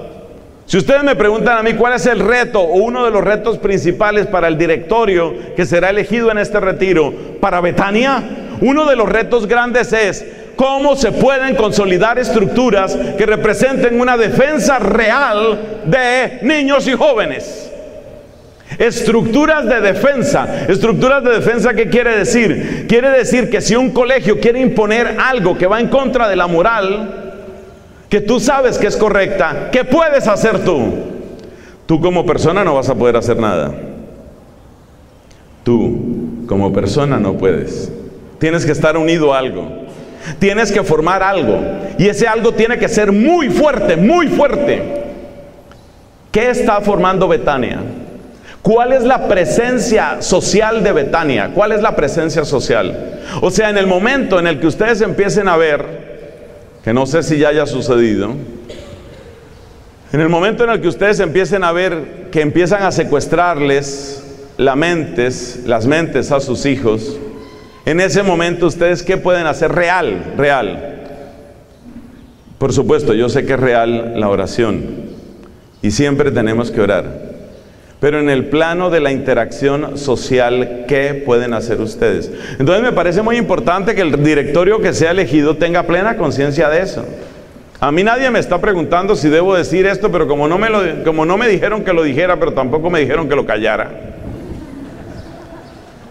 si 0.67 0.77
ustedes 0.77 1.03
me 1.03 1.17
preguntan 1.17 1.57
a 1.57 1.63
mí 1.63 1.75
cuál 1.75 1.95
es 1.95 2.05
el 2.07 2.21
reto 2.21 2.61
o 2.61 2.77
uno 2.77 3.05
de 3.05 3.11
los 3.11 3.25
retos 3.25 3.57
principales 3.59 4.27
para 4.27 4.49
el 4.49 4.59
directorio 4.59 5.35
que 5.57 5.65
será 5.65 5.91
elegido 5.91 6.31
en 6.31 6.39
este 6.39 6.61
retiro 6.61 7.13
para 7.41 7.61
Betania, 7.61 8.23
uno 8.61 8.85
de 8.85 8.97
los 8.97 9.09
retos 9.09 9.47
grandes 9.47 9.93
es 9.93 10.25
cómo 10.57 10.97
se 10.97 11.13
pueden 11.13 11.57
consolidar 11.57 12.19
estructuras 12.19 12.97
que 13.17 13.25
representen 13.25 14.01
una 14.01 14.17
defensa 14.17 14.79
real 14.79 15.83
de 15.87 16.41
niños 16.43 16.87
y 16.87 16.93
jóvenes. 16.93 17.68
Estructuras 18.79 19.67
de 19.67 19.81
defensa. 19.81 20.67
Estructuras 20.69 21.25
de 21.25 21.31
defensa, 21.31 21.75
¿qué 21.75 21.89
quiere 21.89 22.17
decir? 22.17 22.87
Quiere 22.89 23.11
decir 23.11 23.51
que 23.51 23.61
si 23.61 23.75
un 23.75 23.91
colegio 23.91 24.39
quiere 24.39 24.61
imponer 24.61 25.17
algo 25.19 25.59
que 25.59 25.67
va 25.67 25.81
en 25.81 25.89
contra 25.89 26.29
de 26.29 26.37
la 26.37 26.47
moral, 26.47 27.35
que 28.09 28.21
tú 28.21 28.39
sabes 28.39 28.79
que 28.79 28.87
es 28.87 28.97
correcta, 28.97 29.71
¿qué 29.73 29.85
puedes 29.85 30.29
hacer 30.29 30.65
tú? 30.65 30.95
Tú 31.87 32.01
como 32.01 32.25
persona 32.25 32.63
no 32.63 32.75
vas 32.75 32.89
a 32.89 32.95
poder 32.95 33.17
hacer 33.17 33.39
nada. 33.39 33.75
Tú 35.65 36.45
como 36.47 36.73
persona 36.73 37.19
no 37.19 37.35
puedes. 37.35 37.93
Tienes 38.39 38.65
que 38.65 38.73
estar 38.73 38.97
unido 38.97 39.35
a 39.35 39.39
algo. 39.39 39.87
Tienes 40.39 40.71
que 40.71 40.85
formar 40.85 41.23
algo. 41.23 41.59
Y 41.99 42.07
ese 42.07 42.29
algo 42.29 42.53
tiene 42.53 42.79
que 42.79 42.89
ser 42.89 43.11
muy 43.11 43.49
fuerte, 43.49 43.97
muy 43.97 44.29
fuerte. 44.29 44.83
¿Qué 46.31 46.51
está 46.51 46.81
formando 46.81 47.27
Betania? 47.27 47.81
¿Cuál 48.63 48.93
es 48.93 49.05
la 49.05 49.29
presencia 49.29 50.21
social 50.21 50.83
de 50.83 50.93
Betania? 50.93 51.53
¿Cuál 51.55 51.73
es 51.73 51.81
la 51.81 51.97
presencia 51.97 52.45
social? 52.45 53.21
O 53.41 53.51
sea, 53.51 53.71
en 53.71 53.79
el 53.79 53.87
momento 53.87 54.39
en 54.39 54.47
el 54.47 54.61
que 54.61 54.67
ustedes 54.67 55.01
empiecen 55.01 55.49
a 55.49 55.57
ver, 55.57 56.09
que 56.83 56.93
no 56.93 57.07
sé 57.07 57.23
si 57.23 57.39
ya 57.39 57.49
haya 57.49 57.67
sucedido, 57.67 58.35
en 60.13 60.21
el 60.21 60.29
momento 60.29 60.65
en 60.65 60.71
el 60.71 60.81
que 60.81 60.89
ustedes 60.89 61.21
empiecen 61.21 61.63
a 61.65 61.73
ver 61.73 62.29
que 62.31 62.41
empiezan 62.41 62.83
a 62.83 62.93
secuestrarles 62.93 64.25
las 64.57 64.77
mentes, 64.77 65.63
las 65.67 65.87
mentes 65.87 66.33
a 66.33 66.41
sus 66.41 66.67
hijos, 66.67 67.19
en 67.85 68.01
ese 68.01 68.23
momento 68.23 68.67
ustedes 68.67 69.03
qué 69.03 69.17
pueden 69.17 69.47
hacer 69.47 69.73
real, 69.73 70.35
real. 70.37 70.97
Por 72.59 72.73
supuesto, 72.73 73.15
yo 73.15 73.29
sé 73.29 73.47
que 73.47 73.55
es 73.55 73.61
real 73.61 74.19
la 74.19 74.29
oración 74.29 75.09
y 75.81 75.91
siempre 75.91 76.31
tenemos 76.31 76.71
que 76.71 76.81
orar. 76.81 77.28
Pero 78.01 78.21
en 78.21 78.31
el 78.31 78.47
plano 78.47 78.91
de 78.91 79.01
la 79.01 79.11
interacción 79.11 79.99
social, 79.99 80.85
¿qué 80.87 81.15
pueden 81.15 81.53
hacer 81.53 81.81
ustedes? 81.81 82.31
Entonces 82.59 82.83
me 82.83 82.93
parece 82.93 83.23
muy 83.23 83.37
importante 83.37 83.95
que 83.97 84.03
el 84.03 84.23
directorio 84.23 84.81
que 84.81 84.93
sea 84.93 85.11
elegido 85.11 85.57
tenga 85.57 85.83
plena 85.83 86.17
conciencia 86.17 86.69
de 86.69 86.83
eso. 86.83 87.05
A 87.81 87.91
mí 87.91 88.05
nadie 88.05 88.31
me 88.31 88.39
está 88.39 88.61
preguntando 88.61 89.17
si 89.17 89.29
debo 89.29 89.57
decir 89.57 89.87
esto, 89.87 90.13
pero 90.13 90.29
como 90.29 90.47
no, 90.47 90.59
me 90.59 90.71
lo, 90.71 91.05
como 91.05 91.25
no 91.25 91.37
me 91.37 91.49
dijeron 91.49 91.83
que 91.83 91.93
lo 91.93 92.05
dijera, 92.05 92.39
pero 92.39 92.53
tampoco 92.53 92.89
me 92.89 93.01
dijeron 93.01 93.29
que 93.29 93.35
lo 93.35 93.47
callara. 93.47 93.91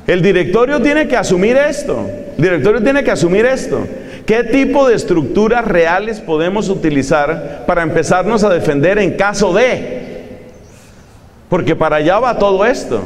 El 0.08 0.22
directorio 0.22 0.82
tiene 0.82 1.08
que 1.08 1.18
asumir 1.18 1.58
esto. 1.58 2.10
El 2.38 2.44
directorio 2.44 2.82
tiene 2.82 3.04
que 3.04 3.12
asumir 3.12 3.46
esto. 3.46 3.86
¿Qué 4.26 4.44
tipo 4.44 4.88
de 4.88 4.96
estructuras 4.96 5.66
reales 5.66 6.20
podemos 6.20 6.68
utilizar 6.68 7.64
para 7.66 7.82
empezarnos 7.82 8.44
a 8.44 8.50
defender 8.50 9.00
en 9.00 9.16
caso 9.16 9.54
de? 9.54 9.97
Porque 11.50 11.76
para 11.76 11.98
allá 11.98 12.20
va 12.20 12.38
todo 12.38 12.66
esto. 12.66 13.02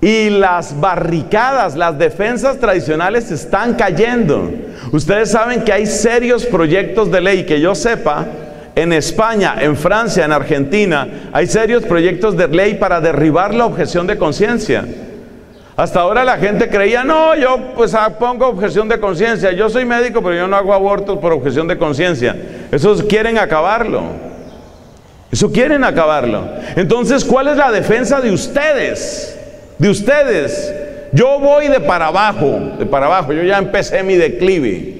Y 0.00 0.30
las 0.30 0.80
barricadas, 0.80 1.76
las 1.76 1.96
defensas 1.96 2.58
tradicionales 2.58 3.30
están 3.30 3.74
cayendo. 3.74 4.50
Ustedes 4.90 5.30
saben 5.30 5.62
que 5.62 5.72
hay 5.72 5.86
serios 5.86 6.44
proyectos 6.44 7.10
de 7.10 7.20
ley 7.20 7.46
que 7.46 7.60
yo 7.60 7.74
sepa. 7.74 8.26
En 8.74 8.92
España, 8.92 9.56
en 9.60 9.76
Francia, 9.76 10.24
en 10.24 10.32
Argentina, 10.32 11.06
hay 11.32 11.46
serios 11.46 11.84
proyectos 11.84 12.36
de 12.36 12.48
ley 12.48 12.74
para 12.74 13.00
derribar 13.00 13.54
la 13.54 13.66
objeción 13.66 14.06
de 14.06 14.16
conciencia. 14.16 14.84
Hasta 15.76 16.00
ahora 16.00 16.24
la 16.24 16.38
gente 16.38 16.68
creía, 16.68 17.04
no, 17.04 17.34
yo 17.34 17.74
pues 17.76 17.94
ah, 17.94 18.18
pongo 18.18 18.46
objeción 18.46 18.88
de 18.88 18.98
conciencia, 18.98 19.52
yo 19.52 19.68
soy 19.68 19.84
médico, 19.84 20.22
pero 20.22 20.36
yo 20.36 20.46
no 20.46 20.56
hago 20.56 20.72
abortos 20.72 21.18
por 21.18 21.32
objeción 21.32 21.68
de 21.68 21.78
conciencia. 21.78 22.34
Esos 22.70 23.02
quieren 23.02 23.38
acabarlo. 23.38 24.31
Eso 25.32 25.50
quieren 25.50 25.82
acabarlo. 25.82 26.46
Entonces, 26.76 27.24
¿cuál 27.24 27.48
es 27.48 27.56
la 27.56 27.72
defensa 27.72 28.20
de 28.20 28.30
ustedes? 28.30 29.38
De 29.78 29.88
ustedes. 29.88 30.74
Yo 31.12 31.40
voy 31.40 31.68
de 31.68 31.80
para 31.80 32.08
abajo, 32.08 32.74
de 32.78 32.84
para 32.84 33.06
abajo. 33.06 33.32
Yo 33.32 33.42
ya 33.42 33.56
empecé 33.56 34.02
mi 34.02 34.14
declive. 34.14 34.96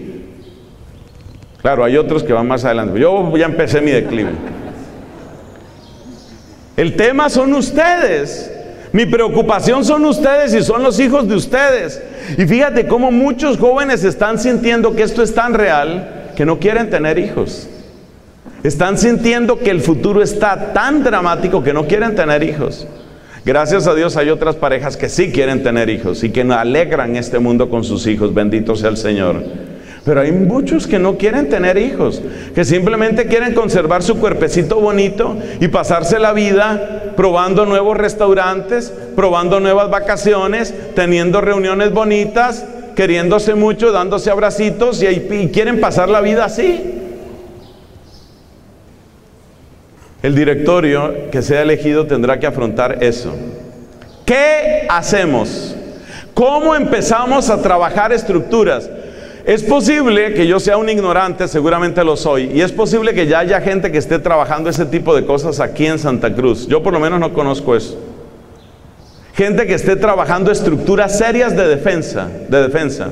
Claro, 1.61 1.85
hay 1.85 1.99
otros 1.99 2.23
que 2.23 2.33
van 2.33 2.49
más 2.49 2.65
adelante. 2.65 2.99
Yo 2.99 3.37
ya 3.37 3.45
empecé 3.45 3.83
mi 3.83 3.91
declive. 3.91 4.31
El 6.79 6.97
tema 6.97 7.29
son 7.29 7.53
ustedes. 7.53 8.51
Mi 8.93 9.05
preocupación 9.05 9.85
son 9.85 10.05
ustedes 10.07 10.55
y 10.55 10.63
son 10.63 10.83
los 10.83 10.99
hijos 10.99 11.29
de 11.29 11.35
ustedes. 11.35 12.03
Y 12.39 12.47
fíjate 12.47 12.87
cómo 12.87 13.11
muchos 13.11 13.59
jóvenes 13.59 14.03
están 14.03 14.39
sintiendo 14.39 14.97
que 14.97 15.03
esto 15.03 15.23
es 15.23 15.35
tan 15.35 15.53
real 15.53 16.33
que 16.37 16.47
no 16.47 16.59
quieren 16.59 16.89
tener 16.89 17.19
hijos. 17.19 17.69
Están 18.63 18.97
sintiendo 18.97 19.59
que 19.59 19.71
el 19.71 19.81
futuro 19.81 20.23
está 20.23 20.73
tan 20.73 21.03
dramático 21.03 21.65
que 21.65 21.73
no 21.73 21.87
quieren 21.89 22.15
tener 22.15 22.45
hijos. 22.45 22.87
Gracias 23.45 23.89
a 23.89 23.95
Dios 23.95 24.17
hay 24.17 24.31
otras 24.31 24.55
parejas 24.55 24.97
que 24.97 25.09
sí 25.09 25.33
quieren 25.33 25.65
tener 25.65 25.91
hijos 25.91 26.23
y 26.23 26.31
que 26.31 26.43
alegran 26.43 27.17
este 27.17 27.41
mundo 27.41 27.69
con 27.69 27.83
sus 27.83 28.07
hijos. 28.07 28.33
Bendito 28.33 28.77
sea 28.77 28.91
el 28.91 28.97
Señor. 28.97 29.43
Pero 30.05 30.21
hay 30.21 30.31
muchos 30.31 30.87
que 30.87 31.01
no 31.01 31.17
quieren 31.17 31.49
tener 31.49 31.77
hijos, 31.77 32.23
que 32.55 32.65
simplemente 32.65 33.27
quieren 33.27 33.53
conservar 33.53 34.05
su 34.05 34.19
cuerpecito 34.19 34.81
bonito 34.81 35.37
y 35.61 35.67
pasarse 35.69 36.21
la 36.21 36.33
vida 36.33 37.13
probando 37.17 37.67
nuevos 37.67 37.97
restaurantes, 37.97 38.93
probando 39.17 39.59
nuevas 39.59 39.91
vacaciones, 39.91 40.73
teniendo 40.95 41.41
reuniones 41.41 41.93
bonitas, 41.93 42.65
queriéndose 42.95 43.57
mucho, 43.57 43.91
dándose 43.91 44.31
abracitos 44.31 45.03
y, 45.03 45.07
y 45.07 45.51
quieren 45.53 45.81
pasar 45.81 46.09
la 46.09 46.21
vida 46.21 46.45
así. 46.45 47.02
El 50.23 50.37
directorio 50.37 51.31
que 51.33 51.43
sea 51.43 51.63
elegido 51.63 52.07
tendrá 52.07 52.39
que 52.39 52.47
afrontar 52.47 53.03
eso. 53.03 53.35
¿Qué 54.25 54.87
hacemos? 54.89 55.75
¿Cómo 56.33 56.77
empezamos 56.77 57.51
a 57.51 57.61
trabajar 57.61 58.13
estructuras? 58.13 58.89
Es 59.45 59.65
posible 59.65 60.35
que 60.35 60.47
yo 60.47 60.61
sea 60.61 60.77
un 60.77 60.89
ignorante, 60.89 61.49
seguramente 61.49 62.05
lo 62.05 62.17
soy, 62.17 62.45
y 62.55 62.61
es 62.61 62.71
posible 62.71 63.13
que 63.13 63.27
ya 63.27 63.41
haya 63.41 63.61
gente 63.61 63.91
que 63.91 63.99
esté 63.99 64.21
trabajando 64.21 64.71
ese 64.71 64.87
tipo 64.87 65.17
de 65.17 65.27
cosas 65.27 65.59
aquí 65.59 65.87
en 65.87 65.99
Santa 65.99 66.33
Cruz. 66.33 66.69
Yo 66.69 66.85
por 66.85 66.93
lo 66.93 67.01
menos 67.01 67.19
no 67.19 67.33
conozco 67.33 67.75
eso. 67.75 67.99
Gente 69.35 69.67
que 69.67 69.75
esté 69.75 69.97
trabajando 69.97 70.53
estructuras 70.53 71.19
serias 71.19 71.57
de 71.57 71.67
defensa, 71.67 72.29
de 72.49 72.63
defensa. 72.63 73.09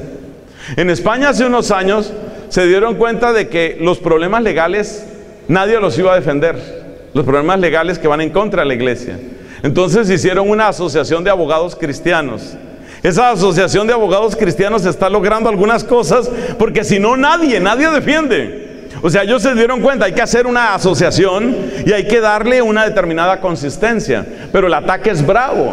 En 0.76 0.88
España 0.88 1.30
hace 1.30 1.44
unos 1.44 1.72
años 1.72 2.12
se 2.50 2.66
dieron 2.66 2.94
cuenta 2.94 3.32
de 3.32 3.48
que 3.48 3.78
los 3.80 3.98
problemas 3.98 4.44
legales 4.44 5.04
nadie 5.48 5.80
los 5.80 5.98
iba 5.98 6.12
a 6.12 6.16
defender 6.16 6.79
los 7.12 7.24
problemas 7.24 7.60
legales 7.60 7.98
que 7.98 8.08
van 8.08 8.20
en 8.20 8.30
contra 8.30 8.62
de 8.62 8.68
la 8.68 8.74
iglesia. 8.74 9.18
Entonces 9.62 10.08
hicieron 10.08 10.48
una 10.48 10.68
asociación 10.68 11.24
de 11.24 11.30
abogados 11.30 11.76
cristianos. 11.76 12.56
Esa 13.02 13.30
asociación 13.30 13.86
de 13.86 13.92
abogados 13.92 14.36
cristianos 14.36 14.84
está 14.84 15.08
logrando 15.08 15.48
algunas 15.48 15.84
cosas 15.84 16.30
porque 16.58 16.84
si 16.84 16.98
no 16.98 17.16
nadie, 17.16 17.58
nadie 17.60 17.88
defiende. 17.90 18.88
O 19.02 19.08
sea, 19.08 19.22
ellos 19.22 19.42
se 19.42 19.54
dieron 19.54 19.80
cuenta, 19.80 20.04
hay 20.04 20.12
que 20.12 20.20
hacer 20.20 20.46
una 20.46 20.74
asociación 20.74 21.56
y 21.86 21.92
hay 21.92 22.06
que 22.06 22.20
darle 22.20 22.60
una 22.60 22.84
determinada 22.84 23.40
consistencia. 23.40 24.26
Pero 24.52 24.66
el 24.66 24.74
ataque 24.74 25.10
es 25.10 25.26
bravo, 25.26 25.72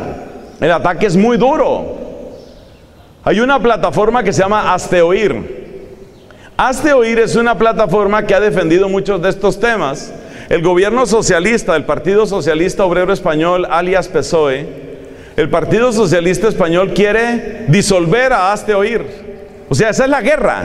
el 0.61 0.71
ataque 0.71 1.07
es 1.07 1.17
muy 1.17 1.37
duro. 1.37 1.97
Hay 3.23 3.41
una 3.41 3.59
plataforma 3.59 4.23
que 4.23 4.31
se 4.31 4.41
llama 4.41 4.73
Hazte 4.73 5.01
Oír. 5.01 5.57
Hazte 6.55 6.93
Oír 6.93 7.19
es 7.19 7.35
una 7.35 7.57
plataforma 7.57 8.25
que 8.25 8.33
ha 8.33 8.39
defendido 8.39 8.87
muchos 8.87 9.21
de 9.21 9.29
estos 9.29 9.59
temas 9.59 10.13
el 10.49 10.61
gobierno 10.61 11.05
socialista, 11.05 11.75
el 11.75 11.85
Partido 11.85 12.25
Socialista 12.25 12.85
Obrero 12.85 13.11
Español, 13.11 13.67
alias 13.69 14.07
PSOE, 14.07 14.65
el 15.35 15.49
Partido 15.49 15.91
Socialista 15.91 16.47
Español 16.47 16.93
quiere 16.95 17.65
disolver 17.67 18.33
a 18.33 18.51
Hazte 18.51 18.73
Oír. 18.73 19.05
O 19.69 19.75
sea, 19.75 19.89
esa 19.89 20.05
es 20.05 20.09
la 20.09 20.21
guerra. 20.21 20.63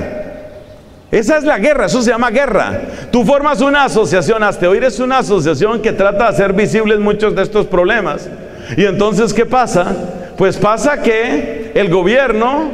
Esa 1.10 1.36
es 1.36 1.44
la 1.44 1.58
guerra, 1.58 1.86
eso 1.86 2.00
se 2.00 2.10
llama 2.10 2.30
guerra. 2.30 2.80
Tú 3.10 3.22
formas 3.24 3.60
una 3.60 3.84
asociación, 3.84 4.42
Hazte 4.42 4.66
Oír 4.66 4.84
es 4.84 4.98
una 4.98 5.18
asociación 5.18 5.82
que 5.82 5.92
trata 5.92 6.24
de 6.24 6.30
hacer 6.30 6.54
visibles 6.54 6.98
muchos 7.00 7.34
de 7.34 7.42
estos 7.42 7.66
problemas. 7.66 8.30
Y 8.76 8.86
entonces, 8.86 9.34
¿qué 9.34 9.44
pasa? 9.44 9.94
Pues 10.38 10.56
pasa 10.56 11.02
que 11.02 11.72
el 11.74 11.90
gobierno 11.90 12.70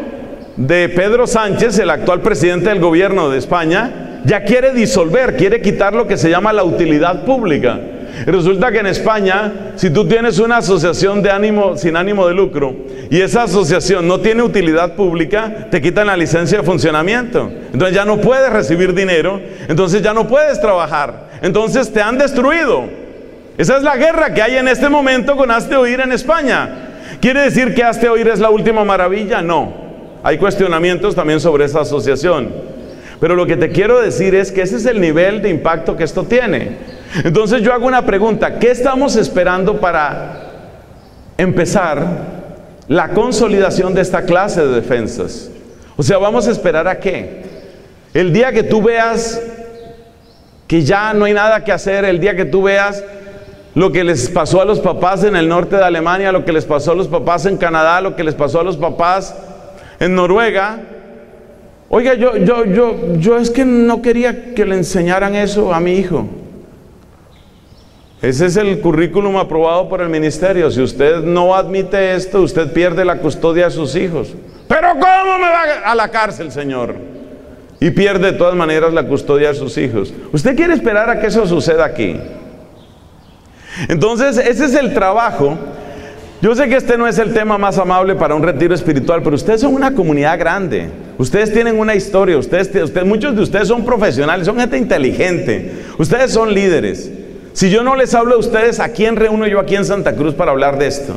de 0.56 0.88
Pedro 0.88 1.26
Sánchez, 1.26 1.78
el 1.80 1.90
actual 1.90 2.20
presidente 2.20 2.68
del 2.68 2.78
gobierno 2.78 3.28
de 3.28 3.38
España, 3.38 4.07
ya 4.24 4.42
quiere 4.42 4.72
disolver, 4.72 5.36
quiere 5.36 5.60
quitar 5.60 5.94
lo 5.94 6.06
que 6.06 6.16
se 6.16 6.30
llama 6.30 6.52
la 6.52 6.64
utilidad 6.64 7.24
pública. 7.24 7.78
Resulta 8.26 8.72
que 8.72 8.78
en 8.78 8.86
España, 8.86 9.72
si 9.76 9.90
tú 9.90 10.06
tienes 10.06 10.38
una 10.38 10.58
asociación 10.58 11.22
de 11.22 11.30
ánimo 11.30 11.76
sin 11.76 11.96
ánimo 11.96 12.26
de 12.26 12.34
lucro 12.34 12.74
y 13.10 13.20
esa 13.20 13.44
asociación 13.44 14.08
no 14.08 14.20
tiene 14.20 14.42
utilidad 14.42 14.94
pública, 14.94 15.68
te 15.70 15.80
quitan 15.80 16.08
la 16.08 16.16
licencia 16.16 16.58
de 16.58 16.64
funcionamiento. 16.64 17.50
Entonces 17.72 17.94
ya 17.94 18.04
no 18.04 18.20
puedes 18.20 18.52
recibir 18.52 18.92
dinero, 18.92 19.40
entonces 19.68 20.02
ya 20.02 20.12
no 20.14 20.26
puedes 20.26 20.60
trabajar. 20.60 21.28
Entonces 21.42 21.92
te 21.92 22.02
han 22.02 22.18
destruido. 22.18 22.84
Esa 23.56 23.76
es 23.76 23.82
la 23.82 23.96
guerra 23.96 24.34
que 24.34 24.42
hay 24.42 24.56
en 24.56 24.68
este 24.68 24.88
momento 24.88 25.36
con 25.36 25.50
Hazte 25.50 25.76
Oír 25.76 26.00
en 26.00 26.12
España. 26.12 26.70
¿Quiere 27.20 27.42
decir 27.42 27.74
que 27.74 27.84
Hazte 27.84 28.08
Oír 28.08 28.28
es 28.28 28.40
la 28.40 28.50
última 28.50 28.84
maravilla? 28.84 29.42
No. 29.42 29.72
Hay 30.22 30.38
cuestionamientos 30.38 31.14
también 31.14 31.40
sobre 31.40 31.64
esa 31.64 31.80
asociación. 31.80 32.67
Pero 33.20 33.34
lo 33.34 33.46
que 33.46 33.56
te 33.56 33.70
quiero 33.70 34.00
decir 34.00 34.34
es 34.34 34.52
que 34.52 34.62
ese 34.62 34.76
es 34.76 34.86
el 34.86 35.00
nivel 35.00 35.42
de 35.42 35.50
impacto 35.50 35.96
que 35.96 36.04
esto 36.04 36.24
tiene. 36.24 36.76
Entonces 37.24 37.62
yo 37.62 37.72
hago 37.72 37.86
una 37.86 38.06
pregunta, 38.06 38.58
¿qué 38.58 38.70
estamos 38.70 39.16
esperando 39.16 39.80
para 39.80 40.40
empezar 41.36 41.98
la 42.86 43.08
consolidación 43.08 43.94
de 43.94 44.02
esta 44.02 44.22
clase 44.22 44.64
de 44.64 44.74
defensas? 44.74 45.50
O 45.96 46.02
sea, 46.02 46.18
vamos 46.18 46.46
a 46.46 46.52
esperar 46.52 46.86
a 46.86 47.00
qué? 47.00 47.42
El 48.14 48.32
día 48.32 48.52
que 48.52 48.62
tú 48.62 48.82
veas 48.82 49.40
que 50.68 50.82
ya 50.82 51.12
no 51.14 51.24
hay 51.24 51.32
nada 51.32 51.64
que 51.64 51.72
hacer, 51.72 52.04
el 52.04 52.20
día 52.20 52.36
que 52.36 52.44
tú 52.44 52.62
veas 52.62 53.02
lo 53.74 53.90
que 53.90 54.04
les 54.04 54.28
pasó 54.28 54.60
a 54.60 54.64
los 54.64 54.80
papás 54.80 55.24
en 55.24 55.34
el 55.34 55.48
norte 55.48 55.76
de 55.76 55.84
Alemania, 55.84 56.30
lo 56.30 56.44
que 56.44 56.52
les 56.52 56.64
pasó 56.64 56.92
a 56.92 56.94
los 56.94 57.08
papás 57.08 57.46
en 57.46 57.56
Canadá, 57.56 58.00
lo 58.00 58.16
que 58.16 58.24
les 58.24 58.34
pasó 58.34 58.60
a 58.60 58.64
los 58.64 58.76
papás 58.76 59.34
en 59.98 60.14
Noruega. 60.14 60.80
Oiga, 61.90 62.14
yo, 62.14 62.36
yo, 62.36 62.64
yo, 62.66 63.14
yo 63.16 63.38
es 63.38 63.50
que 63.50 63.64
no 63.64 64.02
quería 64.02 64.54
que 64.54 64.66
le 64.66 64.74
enseñaran 64.74 65.34
eso 65.34 65.72
a 65.72 65.80
mi 65.80 65.94
hijo. 65.94 66.26
Ese 68.20 68.46
es 68.46 68.56
el 68.56 68.80
currículum 68.80 69.36
aprobado 69.36 69.88
por 69.88 70.00
el 70.02 70.08
ministerio. 70.08 70.70
Si 70.70 70.82
usted 70.82 71.20
no 71.22 71.54
admite 71.54 72.14
esto, 72.14 72.42
usted 72.42 72.72
pierde 72.72 73.04
la 73.04 73.18
custodia 73.18 73.66
de 73.66 73.70
sus 73.70 73.94
hijos. 73.94 74.34
Pero 74.66 74.88
¿cómo 74.90 75.38
me 75.38 75.48
va 75.48 75.62
a 75.84 75.94
la 75.94 76.08
cárcel, 76.08 76.50
Señor? 76.50 76.96
Y 77.80 77.90
pierde 77.90 78.32
de 78.32 78.38
todas 78.38 78.56
maneras 78.56 78.92
la 78.92 79.04
custodia 79.04 79.48
de 79.48 79.54
sus 79.54 79.78
hijos. 79.78 80.12
¿Usted 80.32 80.56
quiere 80.56 80.74
esperar 80.74 81.08
a 81.08 81.20
que 81.20 81.28
eso 81.28 81.46
suceda 81.46 81.84
aquí? 81.84 82.16
Entonces, 83.88 84.36
ese 84.36 84.64
es 84.64 84.74
el 84.74 84.92
trabajo. 84.92 85.56
Yo 86.42 86.54
sé 86.54 86.68
que 86.68 86.76
este 86.76 86.98
no 86.98 87.06
es 87.06 87.18
el 87.18 87.32
tema 87.32 87.56
más 87.56 87.78
amable 87.78 88.16
para 88.16 88.34
un 88.34 88.42
retiro 88.42 88.74
espiritual, 88.74 89.22
pero 89.22 89.36
ustedes 89.36 89.60
son 89.60 89.74
una 89.74 89.94
comunidad 89.94 90.38
grande. 90.38 90.90
Ustedes 91.18 91.52
tienen 91.52 91.78
una 91.78 91.94
historia. 91.94 92.38
Ustedes, 92.38 92.70
muchos 93.04 93.34
de 93.34 93.42
ustedes 93.42 93.68
son 93.68 93.84
profesionales, 93.84 94.46
son 94.46 94.58
gente 94.58 94.78
inteligente. 94.78 95.72
Ustedes 95.98 96.32
son 96.32 96.54
líderes. 96.54 97.10
Si 97.52 97.70
yo 97.70 97.82
no 97.82 97.96
les 97.96 98.14
hablo 98.14 98.36
a 98.36 98.38
ustedes, 98.38 98.78
¿a 98.78 98.90
quién 98.90 99.16
reúno 99.16 99.46
yo 99.48 99.58
aquí 99.58 99.74
en 99.74 99.84
Santa 99.84 100.14
Cruz 100.14 100.34
para 100.34 100.52
hablar 100.52 100.78
de 100.78 100.86
esto? 100.86 101.14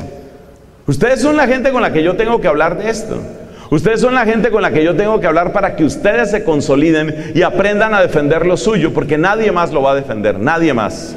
Ustedes 0.87 1.21
son 1.21 1.37
la 1.37 1.47
gente 1.47 1.71
con 1.71 1.83
la 1.83 1.93
que 1.93 2.01
yo 2.01 2.15
tengo 2.15 2.41
que 2.41 2.47
hablar 2.47 2.79
de 2.79 2.89
esto. 2.89 3.21
Ustedes 3.69 4.01
son 4.01 4.15
la 4.15 4.25
gente 4.25 4.49
con 4.49 4.61
la 4.61 4.71
que 4.71 4.83
yo 4.83 4.95
tengo 4.95 5.19
que 5.21 5.27
hablar 5.27 5.53
para 5.53 5.75
que 5.75 5.85
ustedes 5.85 6.31
se 6.31 6.43
consoliden 6.43 7.31
y 7.35 7.43
aprendan 7.43 7.93
a 7.93 8.01
defender 8.01 8.45
lo 8.45 8.57
suyo, 8.57 8.91
porque 8.93 9.17
nadie 9.17 9.51
más 9.51 9.71
lo 9.71 9.81
va 9.81 9.91
a 9.91 9.95
defender, 9.95 10.39
nadie 10.39 10.73
más. 10.73 11.15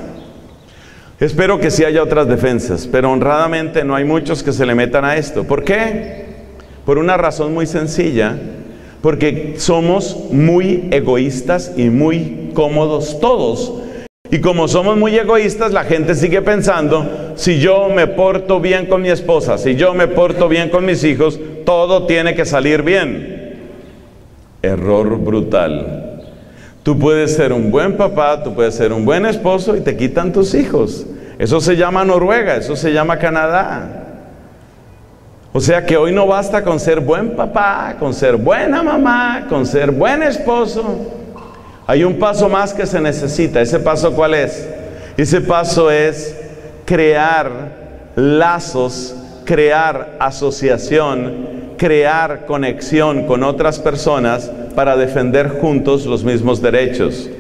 Espero 1.19 1.59
que 1.59 1.71
sí 1.71 1.85
haya 1.85 2.03
otras 2.03 2.29
defensas, 2.29 2.87
pero 2.87 3.11
honradamente 3.11 3.83
no 3.83 3.97
hay 3.97 4.05
muchos 4.05 4.43
que 4.43 4.53
se 4.53 4.67
le 4.67 4.75
metan 4.75 5.05
a 5.05 5.17
esto. 5.17 5.45
¿Por 5.45 5.64
qué? 5.64 6.26
Por 6.85 6.99
una 6.99 7.17
razón 7.17 7.55
muy 7.55 7.67
sencilla, 7.67 8.37
porque 9.05 9.57
somos 9.59 10.17
muy 10.31 10.89
egoístas 10.91 11.75
y 11.77 11.91
muy 11.91 12.53
cómodos 12.55 13.21
todos 13.21 13.83
y 14.31 14.39
como 14.41 14.67
somos 14.67 14.97
muy 14.97 15.15
egoístas, 15.15 15.75
la 15.75 15.85
gente 15.85 16.15
sigue 16.15 16.41
pensando, 16.41 17.35
si 17.35 17.59
yo 17.59 17.91
me 17.91 18.07
porto 18.07 18.61
bien 18.61 18.87
con 18.87 19.03
mi 19.03 19.11
esposa, 19.11 19.59
si 19.59 19.77
yo 19.77 19.93
me 19.93 20.09
porto 20.09 20.49
bien 20.49 20.71
con 20.71 20.87
mis 20.87 21.05
hijos, 21.05 21.39
todo 21.67 22.07
tiene 22.07 22.35
que 22.35 22.47
salir 22.47 22.83
bien. 22.83 23.69
Error 24.63 25.19
brutal. 25.19 26.23
Tú 26.83 26.99
puedes 26.99 27.35
ser 27.35 27.53
un 27.53 27.71
buen 27.71 27.99
papá, 27.99 28.43
tú 28.43 28.55
puedes 28.55 28.75
ser 28.75 28.91
un 28.91 29.05
buen 29.05 29.27
esposo 29.27 29.77
y 29.77 29.83
te 29.83 29.99
quitan 29.99 30.33
tus 30.33 30.55
hijos. 30.55 31.07
Eso 31.39 31.61
se 31.61 31.77
llama 31.77 32.07
Noruega, 32.07 32.57
eso 32.57 32.75
se 32.75 32.90
llama 32.90 33.19
Canadá. 33.19 34.04
O 35.57 35.61
sea 35.61 35.87
que 35.87 35.97
hoy 35.97 36.11
no 36.11 36.27
basta 36.27 36.64
con 36.64 36.81
ser 36.81 36.99
buen 36.99 37.37
papá, 37.37 37.95
con 38.01 38.12
ser 38.12 38.35
buena 38.35 38.83
mamá, 38.83 39.47
con 39.49 39.64
ser 39.64 39.93
buen 39.93 40.21
esposo. 40.25 40.83
Hay 41.87 42.03
un 42.03 42.19
paso 42.19 42.49
más 42.49 42.75
que 42.75 42.85
se 42.87 43.01
necesita. 43.01 43.61
¿Ese 43.61 43.79
paso 43.79 44.12
cuál 44.12 44.35
es? 44.35 44.69
Ese 45.17 45.40
paso 45.40 45.93
es 45.93 46.37
crear 46.85 47.53
lazos, 48.17 49.14
crear 49.45 50.17
asociación, 50.19 51.77
crear 51.79 52.47
conexión 52.47 53.25
con 53.29 53.45
otras 53.45 53.79
personas 53.79 54.51
para 54.75 54.97
defender 54.97 55.61
juntos 55.61 56.05
los 56.05 56.25
mismos 56.25 56.61
derechos. 56.61 57.31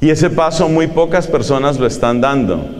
Y 0.00 0.08
ese 0.08 0.30
paso 0.30 0.66
muy 0.66 0.86
pocas 0.86 1.26
personas 1.26 1.78
lo 1.78 1.86
están 1.86 2.22
dando. 2.22 2.79